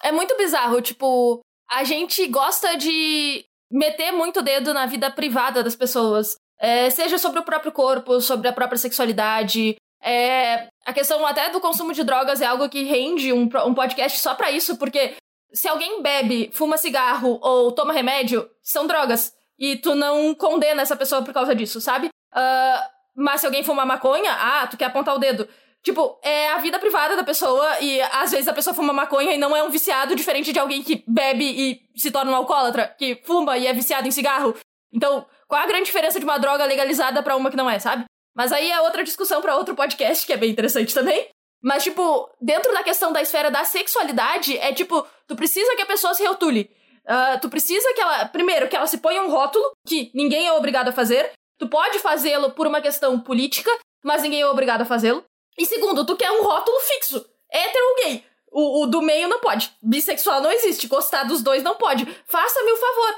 É 0.01 0.11
muito 0.13 0.35
bizarro. 0.37 0.81
Tipo, 0.81 1.41
a 1.69 1.83
gente 1.83 2.25
gosta 2.27 2.75
de 2.77 3.43
meter 3.69 4.11
muito 4.11 4.41
dedo 4.41 4.73
na 4.73 4.85
vida 4.85 5.11
privada 5.11 5.61
das 5.61 5.75
pessoas. 5.75 6.35
É, 6.59 6.89
seja 6.89 7.17
sobre 7.17 7.39
o 7.39 7.45
próprio 7.45 7.71
corpo, 7.71 8.21
sobre 8.21 8.47
a 8.47 8.53
própria 8.53 8.77
sexualidade. 8.77 9.75
É, 10.01 10.67
a 10.85 10.93
questão 10.93 11.25
até 11.27 11.49
do 11.49 11.59
consumo 11.59 11.93
de 11.93 12.03
drogas 12.03 12.41
é 12.41 12.45
algo 12.45 12.69
que 12.69 12.83
rende 12.83 13.33
um, 13.33 13.49
um 13.65 13.73
podcast 13.73 14.19
só 14.19 14.33
para 14.33 14.51
isso, 14.51 14.77
porque 14.77 15.15
se 15.53 15.67
alguém 15.67 16.01
bebe, 16.01 16.49
fuma 16.53 16.77
cigarro 16.77 17.39
ou 17.41 17.71
toma 17.71 17.93
remédio, 17.93 18.49
são 18.61 18.87
drogas. 18.87 19.33
E 19.57 19.75
tu 19.75 19.93
não 19.95 20.33
condena 20.33 20.81
essa 20.81 20.95
pessoa 20.95 21.23
por 21.23 21.33
causa 21.33 21.53
disso, 21.53 21.79
sabe? 21.79 22.07
Uh, 22.07 22.89
mas 23.15 23.41
se 23.41 23.45
alguém 23.45 23.63
fuma 23.63 23.85
maconha, 23.85 24.31
ah, 24.33 24.67
tu 24.67 24.77
quer 24.77 24.85
apontar 24.85 25.15
o 25.15 25.19
dedo. 25.19 25.47
Tipo, 25.83 26.19
é 26.21 26.49
a 26.49 26.59
vida 26.59 26.77
privada 26.77 27.15
da 27.15 27.23
pessoa 27.23 27.79
e 27.79 27.99
às 28.01 28.31
vezes 28.31 28.47
a 28.47 28.53
pessoa 28.53 28.73
fuma 28.73 28.93
maconha 28.93 29.33
e 29.33 29.37
não 29.37 29.55
é 29.55 29.63
um 29.63 29.69
viciado 29.69 30.15
diferente 30.15 30.53
de 30.53 30.59
alguém 30.59 30.83
que 30.83 31.03
bebe 31.07 31.43
e 31.43 31.99
se 31.99 32.11
torna 32.11 32.31
um 32.31 32.35
alcoólatra, 32.35 32.87
que 32.97 33.19
fuma 33.23 33.57
e 33.57 33.65
é 33.65 33.73
viciado 33.73 34.07
em 34.07 34.11
cigarro. 34.11 34.55
Então, 34.93 35.25
qual 35.47 35.61
a 35.61 35.65
grande 35.65 35.85
diferença 35.85 36.19
de 36.19 36.25
uma 36.25 36.37
droga 36.37 36.65
legalizada 36.65 37.23
para 37.23 37.35
uma 37.35 37.49
que 37.49 37.57
não 37.57 37.69
é, 37.69 37.79
sabe? 37.79 38.05
Mas 38.35 38.51
aí 38.51 38.71
é 38.71 38.79
outra 38.81 39.03
discussão 39.03 39.41
para 39.41 39.55
outro 39.55 39.75
podcast 39.75 40.25
que 40.25 40.33
é 40.33 40.37
bem 40.37 40.51
interessante 40.51 40.93
também. 40.93 41.27
Mas, 41.61 41.83
tipo, 41.83 42.29
dentro 42.41 42.73
da 42.73 42.83
questão 42.83 43.13
da 43.13 43.21
esfera 43.21 43.51
da 43.51 43.63
sexualidade, 43.63 44.57
é 44.57 44.73
tipo, 44.73 45.05
tu 45.27 45.35
precisa 45.35 45.75
que 45.75 45.81
a 45.81 45.85
pessoa 45.85 46.13
se 46.13 46.25
rotule. 46.25 46.69
Uh, 47.05 47.39
tu 47.39 47.49
precisa 47.49 47.93
que 47.93 48.01
ela. 48.01 48.25
Primeiro, 48.25 48.67
que 48.67 48.75
ela 48.75 48.87
se 48.87 48.97
ponha 48.97 49.21
um 49.21 49.29
rótulo, 49.29 49.71
que 49.85 50.11
ninguém 50.13 50.47
é 50.47 50.53
obrigado 50.53 50.89
a 50.89 50.91
fazer. 50.91 51.31
Tu 51.57 51.67
pode 51.67 51.99
fazê-lo 51.99 52.51
por 52.51 52.65
uma 52.65 52.81
questão 52.81 53.19
política, 53.19 53.71
mas 54.03 54.23
ninguém 54.23 54.41
é 54.41 54.47
obrigado 54.47 54.81
a 54.81 54.85
fazê-lo. 54.85 55.23
E 55.57 55.65
segundo, 55.65 56.05
tu 56.05 56.15
quer 56.15 56.31
um 56.31 56.43
rótulo 56.43 56.79
fixo. 56.79 57.23
Hétero 57.51 57.85
ou 57.85 57.95
gay. 58.03 58.23
O, 58.51 58.83
o, 58.83 58.87
do 58.87 59.01
meio 59.01 59.27
não 59.27 59.39
pode. 59.39 59.71
Bissexual 59.81 60.41
não 60.41 60.51
existe. 60.51 60.87
Gostar 60.87 61.23
dos 61.23 61.41
dois 61.41 61.63
não 61.63 61.75
pode. 61.75 62.05
Faça-me 62.25 62.71
o 62.71 62.77
favor. 62.77 63.15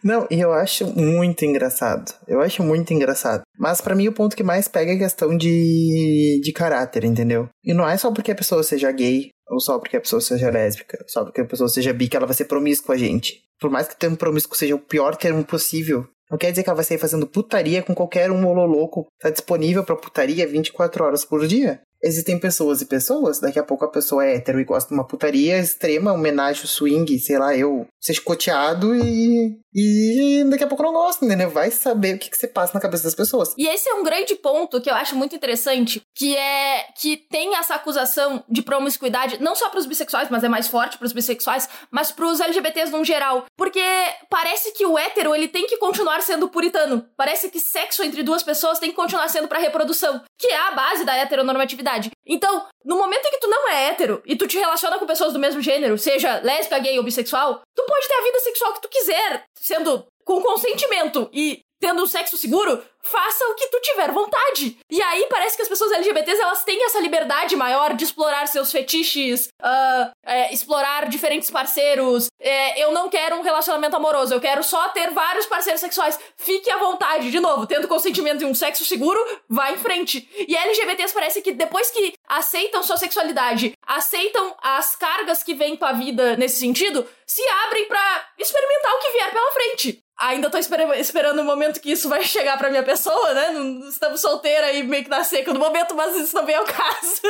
Não, 0.04 0.28
e 0.30 0.40
eu 0.40 0.54
acho 0.54 0.86
muito 0.88 1.46
engraçado. 1.46 2.14
Eu 2.28 2.42
acho 2.42 2.64
muito 2.64 2.94
engraçado. 2.94 3.42
Mas 3.58 3.82
para 3.82 3.96
mim 3.96 4.08
o 4.08 4.14
ponto 4.14 4.36
que 4.36 4.44
mais 4.44 4.68
pega 4.68 4.92
é 4.92 4.96
a 4.96 5.00
questão 5.00 5.36
de, 5.36 6.40
de 6.44 6.52
caráter, 6.52 7.04
entendeu? 7.04 7.50
E 7.64 7.74
não 7.74 7.88
é 7.88 7.98
só 7.98 8.12
porque 8.12 8.32
a 8.32 8.36
pessoa 8.36 8.64
seja 8.64 8.92
gay, 8.92 9.30
ou 9.48 9.60
só 9.60 9.80
porque 9.80 9.98
a 9.98 10.02
pessoa 10.02 10.22
seja 10.22 10.50
lésbica, 10.50 11.04
só 11.08 11.24
porque 11.24 11.42
a 11.42 11.46
pessoa 11.46 11.70
seja 11.70 11.94
bi 11.94 12.08
que 12.08 12.16
ela 12.16 12.26
vai 12.26 12.36
ser 12.36 12.46
promíscua, 12.46 12.98
gente. 12.98 13.42
Por 13.60 13.70
mais 13.70 13.88
que 13.88 13.96
o 13.96 13.98
termo 13.98 14.16
promíscuo 14.16 14.56
seja 14.56 14.76
o 14.76 14.80
pior 14.80 15.16
termo 15.16 15.44
possível, 15.44 16.08
não 16.30 16.38
quer 16.38 16.52
dizer 16.52 16.64
que 16.64 16.70
ela 16.70 16.76
vai 16.76 16.86
sair 16.86 17.00
fazendo 17.00 17.28
putaria 17.28 17.82
com 17.82 17.96
qualquer 17.96 18.30
um 18.32 18.54
louco. 18.54 19.08
Tá 19.20 19.30
disponível 19.30 19.84
pra 19.84 19.96
putaria 19.96 20.48
24 20.48 21.04
horas 21.04 21.26
por 21.26 21.46
dia 21.48 21.82
existem 22.02 22.40
pessoas 22.40 22.82
e 22.82 22.86
pessoas, 22.86 23.40
daqui 23.40 23.60
a 23.60 23.64
pouco 23.64 23.86
a 23.86 23.92
pessoa 23.92 24.26
é 24.26 24.36
hétero 24.36 24.60
e 24.60 24.66
gosta 24.66 24.90
de 24.90 24.96
uma 24.96 25.08
putaria 25.08 25.58
extrema, 25.58 26.14
homenagem 26.14 26.66
swing, 26.66 27.20
sei 27.20 27.38
lá, 27.38 27.56
eu 27.56 27.86
ser 28.00 28.14
escoteado 28.14 28.96
e. 28.96 29.60
E 29.72 30.44
daqui 30.50 30.64
a 30.64 30.68
pouco 30.68 30.82
não 30.82 30.92
gosta, 30.92 31.24
né? 31.28 31.46
Vai 31.46 31.70
saber 31.70 32.16
o 32.16 32.18
que, 32.18 32.32
que 32.32 32.36
você 32.36 32.48
passa 32.48 32.74
na 32.74 32.80
cabeça 32.80 33.04
das 33.04 33.14
pessoas. 33.14 33.54
E 33.56 33.68
esse 33.68 33.88
é 33.88 33.94
um 33.94 34.04
grande 34.04 34.34
ponto 34.34 34.82
que 34.82 34.90
eu 34.90 34.96
acho 34.96 35.16
muito 35.16 35.36
interessante, 35.36 36.02
que 36.16 36.36
é 36.36 36.88
que 37.00 37.16
tem 37.16 37.56
essa 37.56 37.76
acusação 37.76 38.44
de 38.50 38.64
promiscuidade, 38.64 39.38
não 39.40 39.56
só 39.56 39.70
pros 39.70 39.86
bissexuais, 39.86 40.28
mas 40.32 40.44
é 40.44 40.50
mais 40.50 40.68
forte 40.68 40.98
pros 40.98 41.14
bissexuais, 41.14 41.70
mas 41.92 42.12
pros 42.12 42.40
LGBTs 42.40 42.92
no 42.92 43.06
geral. 43.06 43.46
Porque 43.56 43.80
parece 44.28 44.72
que 44.72 44.88
o 44.88 44.98
hétero, 44.98 45.36
ele 45.36 45.48
tem 45.48 45.68
que 45.68 45.78
continuar 45.78 46.20
sendo 46.24 46.50
puritano. 46.50 47.06
Parece 47.16 47.52
que 47.52 47.60
sexo 47.60 48.02
entre 48.02 48.24
duas 48.24 48.42
pessoas 48.42 48.80
tem 48.80 48.90
que 48.90 48.96
continuar 48.96 49.30
sendo 49.30 49.48
para 49.48 49.60
reprodução, 49.60 50.20
que 50.36 50.48
é 50.48 50.58
a 50.58 50.72
base 50.72 51.06
da 51.06 51.16
heteronormatividade 51.16 51.89
então, 52.26 52.66
no 52.84 52.98
momento 52.98 53.26
em 53.26 53.32
que 53.32 53.40
tu 53.40 53.48
não 53.48 53.68
é 53.70 53.88
hétero 53.88 54.22
e 54.26 54.36
tu 54.36 54.48
te 54.48 54.58
relaciona 54.58 55.00
com 55.00 55.06
pessoas 55.06 55.34
do 55.34 55.40
mesmo 55.40 55.62
gênero, 55.62 55.98
seja 55.98 56.40
lésbica, 56.44 56.80
gay 56.80 56.98
ou 56.98 57.04
bissexual, 57.04 57.62
tu 57.76 57.84
pode 57.86 58.08
ter 58.08 58.16
a 58.16 58.24
vida 58.24 58.40
sexual 58.40 58.74
que 58.74 58.82
tu 58.82 58.90
quiser, 58.90 59.44
sendo 59.56 60.06
com 60.24 60.42
consentimento 60.42 61.30
e 61.34 61.62
tendo 61.80 62.04
um 62.04 62.08
sexo 62.08 62.38
seguro 62.38 62.84
faça 63.02 63.46
o 63.46 63.56
que 63.56 63.68
tu 63.68 63.80
tiver 63.82 64.12
vontade. 64.12 64.78
E 64.90 65.02
aí 65.02 65.28
parece 65.30 65.56
que 65.56 65.62
as 65.62 65.70
pessoas 65.70 65.92
LGBTs 65.92 66.42
elas 66.42 66.64
têm 66.64 66.86
essa 66.86 67.00
liberdade 67.00 67.56
maior 67.56 67.94
de 67.94 68.04
explorar 68.04 68.48
seus 68.48 68.72
fetiches, 68.72 69.48
uh, 69.62 70.12
é, 70.26 70.54
explorar 70.54 71.08
diferentes 71.08 71.50
parceiros. 71.50 72.28
É, 72.40 72.84
eu 72.84 72.92
não 72.92 73.10
quero 73.10 73.36
um 73.36 73.42
relacionamento 73.42 73.96
amoroso, 73.96 74.34
eu 74.34 74.42
quero 74.42 74.64
só 74.64 74.90
ter 74.90 75.12
vários 75.12 75.46
parceiros 75.46 75.82
sexuais. 75.82 76.20
Fique 76.38 76.70
à 76.70 76.78
vontade, 76.78 77.32
de 77.32 77.40
novo, 77.40 77.66
tendo 77.66 77.88
consentimento 77.88 78.44
e 78.44 78.46
um 78.46 78.54
sexo 78.56 78.86
seguro, 78.86 79.20
vá 79.48 79.72
em 79.72 79.78
frente. 79.78 80.30
E 80.48 80.56
LGBTs 80.56 81.14
parece 81.14 81.42
que 81.42 81.52
depois 81.52 81.92
que 81.92 82.14
aceitam 82.28 82.84
sua 82.84 82.98
sexualidade, 82.98 83.74
aceitam 83.86 84.56
as 84.62 84.96
cargas 84.96 85.44
que 85.44 85.54
vêm 85.54 85.76
com 85.76 85.86
a 85.86 85.94
vida 85.94 86.36
nesse 86.38 86.60
sentido, 86.60 87.08
se 87.26 87.48
abrem 87.66 87.86
para 87.86 88.28
experimentar 88.38 88.94
o 88.94 89.00
que 89.00 89.12
vier 89.12 89.32
pela 89.32 89.52
frente. 89.52 90.04
Ainda 90.20 90.50
tô 90.50 90.58
esper 90.58 90.82
esperando 91.00 91.40
o 91.40 91.46
momento 91.46 91.80
que 91.80 91.92
isso 91.92 92.10
vai 92.10 92.24
chegar 92.26 92.58
pra 92.58 92.70
minha 92.70 92.84
pessoa, 92.90 93.34
né? 93.36 93.52
Não, 93.52 93.88
estamos 93.88 94.20
solteira 94.20 94.74
e 94.74 94.82
meio 94.82 95.04
que 95.04 95.12
na 95.12 95.24
seca 95.24 95.54
no 95.54 95.60
momento, 95.60 95.94
mas 95.94 96.16
isso 96.16 96.34
também 96.34 96.56
é 96.56 96.62
o 96.62 96.66
caso. 96.66 97.22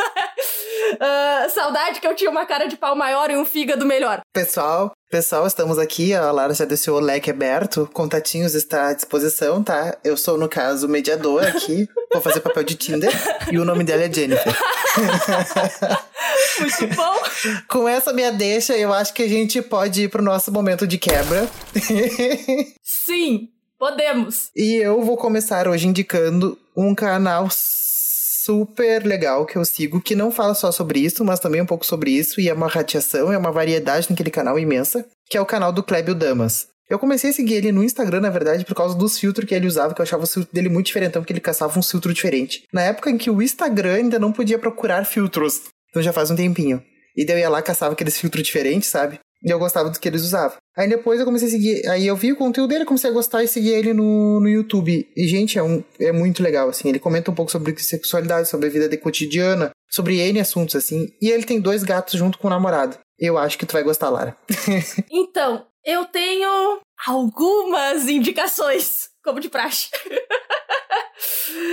uh, 0.93 1.49
saudade 1.49 1.99
que 1.99 2.07
eu 2.07 2.15
tinha 2.15 2.31
uma 2.31 2.45
cara 2.45 2.65
de 2.65 2.77
pau 2.77 2.95
maior 2.95 3.29
e 3.29 3.35
um 3.35 3.43
fígado 3.43 3.85
melhor. 3.85 4.21
Pessoal, 4.33 4.93
Pessoal, 5.11 5.47
estamos 5.47 5.79
aqui, 5.79 6.13
a 6.13 6.31
Lara 6.31 6.53
já 6.53 6.65
deixou 6.65 6.97
o 6.97 6.99
leque 6.99 7.31
aberto, 7.31 7.89
contatinhos 7.91 8.53
está 8.53 8.89
à 8.89 8.93
disposição, 8.93 9.63
tá? 9.63 9.97
Eu 10.03 10.15
sou, 10.15 10.37
no 10.37 10.47
caso, 10.47 10.87
mediador 10.87 11.43
aqui, 11.47 11.89
vou 12.13 12.21
fazer 12.21 12.41
papel 12.41 12.63
de 12.63 12.75
Tinder, 12.75 13.11
e 13.51 13.57
o 13.57 13.65
nome 13.65 13.83
dela 13.83 14.03
é 14.03 14.13
Jennifer. 14.13 14.53
Muito 16.59 16.95
bom! 16.95 17.15
Com 17.67 17.89
essa 17.89 18.13
minha 18.13 18.31
deixa, 18.31 18.77
eu 18.77 18.93
acho 18.93 19.11
que 19.15 19.23
a 19.23 19.27
gente 19.27 19.63
pode 19.63 20.03
ir 20.03 20.09
pro 20.09 20.21
nosso 20.21 20.51
momento 20.51 20.85
de 20.85 20.99
quebra. 20.99 21.49
Sim, 22.83 23.49
podemos! 23.79 24.49
E 24.55 24.75
eu 24.75 25.01
vou 25.01 25.15
começar 25.15 25.67
hoje 25.67 25.87
indicando 25.87 26.59
um 26.75 26.93
canal 26.93 27.47
super 27.49 29.05
legal 29.05 29.45
que 29.45 29.57
eu 29.57 29.63
sigo, 29.63 30.01
que 30.01 30.15
não 30.15 30.31
fala 30.31 30.53
só 30.53 30.71
sobre 30.71 30.99
isso, 30.99 31.23
mas 31.23 31.39
também 31.39 31.61
um 31.61 31.65
pouco 31.65 31.85
sobre 31.85 32.11
isso, 32.11 32.41
e 32.41 32.49
é 32.49 32.53
uma 32.53 32.67
radiação, 32.67 33.31
é 33.31 33.37
uma 33.37 33.51
variedade 33.51 34.07
naquele 34.09 34.29
canal 34.29 34.59
imensa, 34.59 35.05
que 35.29 35.37
é 35.37 35.41
o 35.41 35.45
canal 35.45 35.71
do 35.71 35.81
Clébio 35.81 36.13
Damas. 36.13 36.67
Eu 36.89 36.97
comecei 36.97 37.29
a 37.29 37.33
seguir 37.33 37.55
ele 37.55 37.71
no 37.71 37.83
Instagram, 37.83 38.19
na 38.19 38.31
verdade, 38.31 38.65
por 38.65 38.75
causa 38.75 38.97
dos 38.97 39.17
filtros 39.17 39.47
que 39.47 39.53
ele 39.53 39.67
usava, 39.67 39.93
que 39.93 40.01
eu 40.01 40.03
achava 40.03 40.23
o 40.23 40.27
filtro 40.27 40.51
dele 40.51 40.69
muito 40.69 40.87
diferentão, 40.87 41.21
porque 41.21 41.31
ele 41.31 41.39
caçava 41.39 41.77
um 41.77 41.83
filtro 41.83 42.11
diferente. 42.11 42.63
Na 42.73 42.81
época 42.81 43.11
em 43.11 43.17
que 43.17 43.29
o 43.29 43.41
Instagram 43.41 43.93
ainda 43.93 44.17
não 44.17 44.31
podia 44.31 44.57
procurar 44.57 45.05
filtros. 45.05 45.61
Então 45.89 46.01
já 46.01 46.11
faz 46.11 46.31
um 46.31 46.35
tempinho. 46.35 46.83
E 47.15 47.23
daí 47.23 47.35
eu 47.35 47.39
ia 47.41 47.49
lá 47.49 47.61
caçava 47.61 47.93
aqueles 47.93 48.17
filtros 48.17 48.43
diferentes, 48.43 48.89
sabe? 48.89 49.19
E 49.43 49.49
eu 49.49 49.59
gostava 49.59 49.89
do 49.89 49.99
que 49.99 50.07
eles 50.07 50.23
usavam. 50.23 50.57
Aí 50.75 50.87
depois 50.87 51.19
eu 51.19 51.25
comecei 51.25 51.47
a 51.47 51.51
seguir. 51.51 51.87
Aí 51.87 52.05
eu 52.05 52.15
vi 52.15 52.31
o 52.31 52.35
conteúdo 52.35 52.69
dele, 52.69 52.85
comecei 52.85 53.09
a 53.09 53.13
gostar 53.13 53.43
e 53.43 53.47
seguir 53.47 53.71
ele 53.71 53.93
no, 53.93 54.39
no 54.39 54.49
YouTube. 54.49 55.09
E, 55.15 55.27
gente, 55.27 55.57
é, 55.57 55.63
um, 55.63 55.83
é 55.99 56.11
muito 56.11 56.43
legal, 56.43 56.69
assim. 56.69 56.89
Ele 56.89 56.99
comenta 56.99 57.31
um 57.31 57.35
pouco 57.35 57.51
sobre 57.51 57.77
sexualidade, 57.79 58.49
sobre 58.49 58.67
a 58.67 58.69
vida 58.69 58.89
de 58.89 58.97
cotidiana, 58.97 59.71
sobre 59.89 60.19
N 60.19 60.39
assuntos, 60.39 60.75
assim. 60.75 61.07
E 61.21 61.29
ele 61.29 61.43
tem 61.43 61.59
dois 61.59 61.83
gatos 61.83 62.19
junto 62.19 62.37
com 62.37 62.47
o 62.47 62.49
namorado. 62.49 62.97
Eu 63.17 63.37
acho 63.37 63.57
que 63.57 63.65
tu 63.65 63.73
vai 63.73 63.83
gostar, 63.83 64.09
Lara. 64.09 64.37
então, 65.11 65.65
eu 65.85 66.05
tenho 66.05 66.79
algumas 67.07 68.07
indicações, 68.07 69.09
como 69.23 69.39
de 69.39 69.49
praxe. 69.49 69.89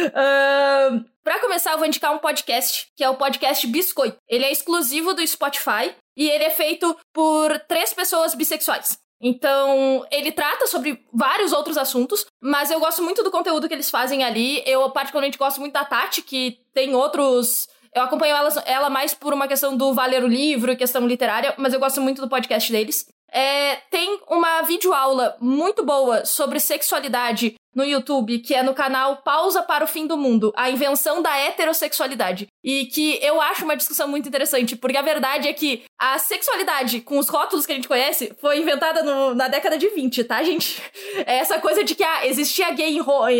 uh, 0.09 1.05
para 1.23 1.41
começar, 1.41 1.73
eu 1.73 1.79
vou 1.79 1.87
indicar 1.87 2.15
um 2.15 2.19
podcast, 2.19 2.87
que 2.97 3.03
é 3.03 3.11
o 3.11 3.17
podcast 3.17 3.67
Biscoito. 3.67 4.17
Ele 4.29 4.45
é 4.45 4.53
exclusivo 4.53 5.15
do 5.15 5.27
Spotify 5.27 5.95
e 6.17 6.29
ele 6.29 6.45
é 6.45 6.51
feito 6.51 6.97
por 7.13 7.59
três 7.69 7.93
pessoas 7.93 8.35
bissexuais. 8.35 8.99
Então, 9.21 10.07
ele 10.11 10.31
trata 10.31 10.67
sobre 10.67 11.05
vários 11.13 11.53
outros 11.53 11.79
assuntos, 11.79 12.27
mas 12.41 12.71
eu 12.71 12.79
gosto 12.79 13.03
muito 13.03 13.23
do 13.23 13.31
conteúdo 13.31 13.67
que 13.67 13.75
eles 13.75 13.91
fazem 13.91 14.23
ali. 14.23 14.63
Eu, 14.67 14.91
particularmente, 14.91 15.39
gosto 15.39 15.61
muito 15.61 15.73
da 15.73 15.85
Tati, 15.85 16.23
que 16.23 16.59
tem 16.75 16.95
outros. 16.95 17.67
Eu 17.95 18.03
acompanho 18.03 18.37
ela, 18.37 18.63
ela 18.67 18.91
mais 18.91 19.15
por 19.15 19.33
uma 19.33 19.49
questão 19.49 19.75
do 19.75 19.95
valer 19.95 20.23
o 20.23 20.29
livro 20.29 20.77
questão 20.77 21.07
literária, 21.07 21.55
mas 21.57 21.73
eu 21.73 21.81
gosto 21.81 22.01
muito 22.01 22.21
do 22.21 22.29
podcast 22.29 22.71
deles. 22.71 23.07
É, 23.33 23.76
tem 23.90 24.21
uma 24.28 24.62
videoaula 24.62 25.37
muito 25.40 25.85
boa 25.85 26.25
sobre 26.25 26.61
sexualidade 26.61 27.54
no 27.76 27.85
YouTube, 27.85 28.38
que 28.38 28.54
é 28.54 28.62
no 28.62 28.73
canal 28.73 29.18
Pausa 29.18 29.62
para 29.62 29.85
o 29.85 29.87
Fim 29.87 30.06
do 30.06 30.16
Mundo, 30.16 30.50
a 30.56 30.71
invenção 30.71 31.21
da 31.21 31.37
heterossexualidade. 31.37 32.47
E 32.64 32.87
que 32.87 33.18
eu 33.23 33.38
acho 33.38 33.64
uma 33.64 33.76
discussão 33.76 34.09
muito 34.09 34.26
interessante, 34.26 34.75
porque 34.75 34.97
a 34.97 35.02
verdade 35.02 35.47
é 35.47 35.52
que 35.52 35.85
a 36.00 36.18
sexualidade, 36.18 37.02
com 37.02 37.18
os 37.18 37.28
rótulos 37.28 37.66
que 37.66 37.73
a 37.73 37.75
gente 37.75 37.87
conhece, 37.87 38.35
foi 38.40 38.59
inventada 38.59 39.02
no, 39.02 39.35
na 39.35 39.47
década 39.49 39.76
de 39.76 39.90
20, 39.90 40.25
tá, 40.25 40.42
gente? 40.42 40.83
Essa 41.26 41.61
coisa 41.61 41.85
de 41.85 41.95
que 41.95 42.02
ah, 42.02 42.26
existia 42.26 42.71
gay 42.71 42.97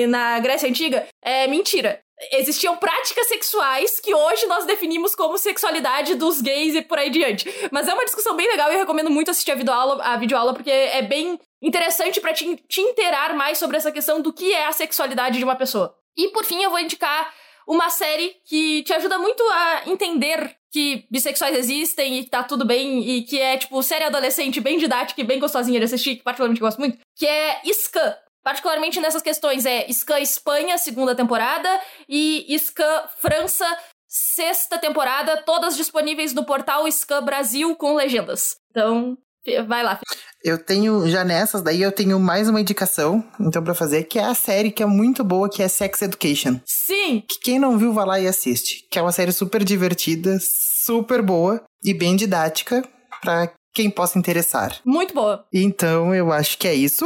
na 0.07 0.39
Grécia 0.41 0.69
Antiga 0.69 1.07
é 1.25 1.47
mentira 1.47 2.01
existiam 2.33 2.77
práticas 2.77 3.29
sexuais 3.29 4.01
que 4.01 4.15
hoje 4.15 4.47
nós 4.47 4.65
definimos 4.65 5.15
como 5.15 5.39
sexualidade 5.39 6.15
dos 6.15 6.41
gays 6.41 6.75
e 6.75 6.83
por 6.83 6.99
aí 6.99 7.11
diante. 7.11 7.49
Mas 7.71 7.89
é 7.89 7.95
uma 7.95 8.05
discussão 8.05 8.35
bem 8.37 8.49
legal 8.49 8.71
e 8.71 8.75
eu 8.75 8.81
recomendo 8.81 9.11
muito 9.11 9.31
assistir 9.31 9.53
a 9.53 9.57
videoaula, 9.57 10.03
a 10.03 10.17
videoaula 10.17 10.55
porque 10.55 10.71
é 10.71 11.03
bem 11.03 11.39
interessante 11.63 12.21
para 12.21 12.33
te, 12.33 12.57
te 12.69 12.81
inteirar 12.81 13.35
mais 13.35 13.59
sobre 13.59 13.77
essa 13.77 13.93
questão 13.93 14.21
do 14.21 14.33
que 14.33 14.53
é 14.53 14.67
a 14.67 14.73
sexualidade 14.73 15.39
de 15.39 15.45
uma 15.45 15.57
pessoa. 15.57 15.95
E 16.17 16.29
por 16.29 16.45
fim, 16.45 16.63
eu 16.63 16.71
vou 16.71 16.79
indicar 16.79 17.33
uma 17.67 17.91
série 17.91 18.37
que 18.45 18.83
te 18.85 18.93
ajuda 18.93 19.19
muito 19.19 19.43
a 19.43 19.83
entender 19.87 20.57
que 20.71 21.07
bissexuais 21.11 21.57
existem 21.57 22.19
e 22.19 22.25
que 22.25 22.31
tá 22.31 22.43
tudo 22.43 22.65
bem 22.65 23.01
e 23.03 23.23
que 23.23 23.41
é, 23.41 23.57
tipo, 23.57 23.83
série 23.83 24.05
adolescente 24.05 24.61
bem 24.61 24.79
didática 24.79 25.21
e 25.21 25.25
bem 25.25 25.41
gostosinha 25.41 25.79
de 25.79 25.85
assistir, 25.85 26.17
que 26.17 26.23
particularmente 26.23 26.61
gosto 26.61 26.79
muito, 26.79 26.99
que 27.17 27.27
é 27.27 27.61
Scan, 27.73 28.15
particularmente 28.47 29.01
nessas 29.01 29.23
questões, 29.23 29.67
é 29.67 29.93
Scan 29.93 30.21
Espanha, 30.21 30.79
segunda 30.79 31.17
temporada, 31.17 31.69
e 32.09 32.57
Scan 32.57 33.03
França, 33.21 33.67
sexta 34.07 34.79
temporada, 34.79 35.43
todas 35.43 35.77
disponíveis 35.77 36.33
no 36.33 36.45
portal 36.45 36.89
Scan 36.89 37.25
Brasil 37.25 37.75
com 37.75 37.97
legendas. 37.97 38.55
Então, 38.71 39.19
vai 39.67 39.83
lá. 39.83 39.99
Eu 40.45 40.65
tenho, 40.65 41.11
já 41.11 41.25
nessas, 41.25 41.61
daí 41.61 41.83
eu 41.83 41.91
tenho 41.91 42.21
mais 42.21 42.49
uma 42.49 42.61
indicação, 42.61 43.29
então, 43.41 43.65
para 43.65 43.75
fazer, 43.75 44.05
que 44.05 44.17
é 44.17 44.25
a 44.25 44.35
série 44.35 44.71
que 44.71 44.81
é 44.81 44.87
muito 44.87 45.25
boa, 45.25 45.51
que 45.51 45.61
é 45.61 45.67
Sex 45.67 46.03
Education. 46.03 46.61
Sim! 46.65 47.25
Que 47.29 47.41
quem 47.41 47.59
não 47.59 47.77
viu, 47.77 47.93
vai 47.93 48.07
lá 48.07 48.21
e 48.21 48.29
assiste. 48.29 48.87
Que 48.89 49.01
é 49.01 49.03
uma 49.03 49.11
série 49.11 49.33
super 49.33 49.65
divertida, 49.65 50.39
super 50.41 51.21
boa 51.21 51.65
e 51.83 51.93
bem 51.93 52.15
didática 52.15 52.89
para 53.21 53.53
quem 53.75 53.91
possa 53.91 54.21
interessar. 54.21 54.79
Muito 54.85 55.13
boa. 55.13 55.45
Então, 55.53 56.15
eu 56.15 56.33
acho 56.33 56.57
que 56.57 56.69
é 56.69 56.75
isso. 56.75 57.05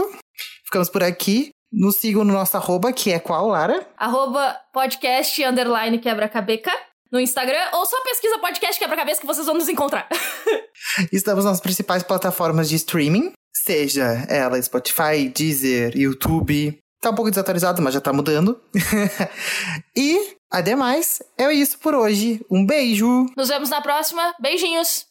Ficamos 0.70 0.88
por 0.88 1.02
aqui. 1.02 1.50
Nos 1.72 1.96
sigam 1.96 2.22
no 2.22 2.32
nosso 2.32 2.56
arroba, 2.56 2.92
que 2.92 3.10
é 3.10 3.18
qual, 3.18 3.48
Lara? 3.48 3.88
Arroba 3.98 4.56
podcast 4.72 5.42
underline 5.42 5.98
quebra-cabeca 5.98 6.70
no 7.10 7.18
Instagram, 7.18 7.58
ou 7.72 7.84
só 7.84 8.00
pesquisa 8.04 8.38
podcast 8.38 8.78
quebra-cabeça 8.78 9.20
que 9.20 9.26
vocês 9.26 9.46
vão 9.46 9.56
nos 9.56 9.68
encontrar. 9.68 10.06
Estamos 11.12 11.44
nas 11.44 11.60
principais 11.60 12.04
plataformas 12.04 12.68
de 12.68 12.76
streaming, 12.76 13.32
seja 13.52 14.24
ela 14.28 14.62
Spotify, 14.62 15.28
Deezer, 15.28 15.96
YouTube. 15.96 16.78
Tá 17.00 17.10
um 17.10 17.16
pouco 17.16 17.30
desatualizado, 17.30 17.82
mas 17.82 17.92
já 17.92 18.00
tá 18.00 18.12
mudando. 18.12 18.60
e, 19.96 20.36
ademais, 20.48 21.20
é 21.36 21.52
isso 21.52 21.80
por 21.80 21.96
hoje. 21.96 22.40
Um 22.48 22.64
beijo! 22.64 23.26
Nos 23.36 23.48
vemos 23.48 23.70
na 23.70 23.80
próxima. 23.80 24.36
Beijinhos! 24.38 25.04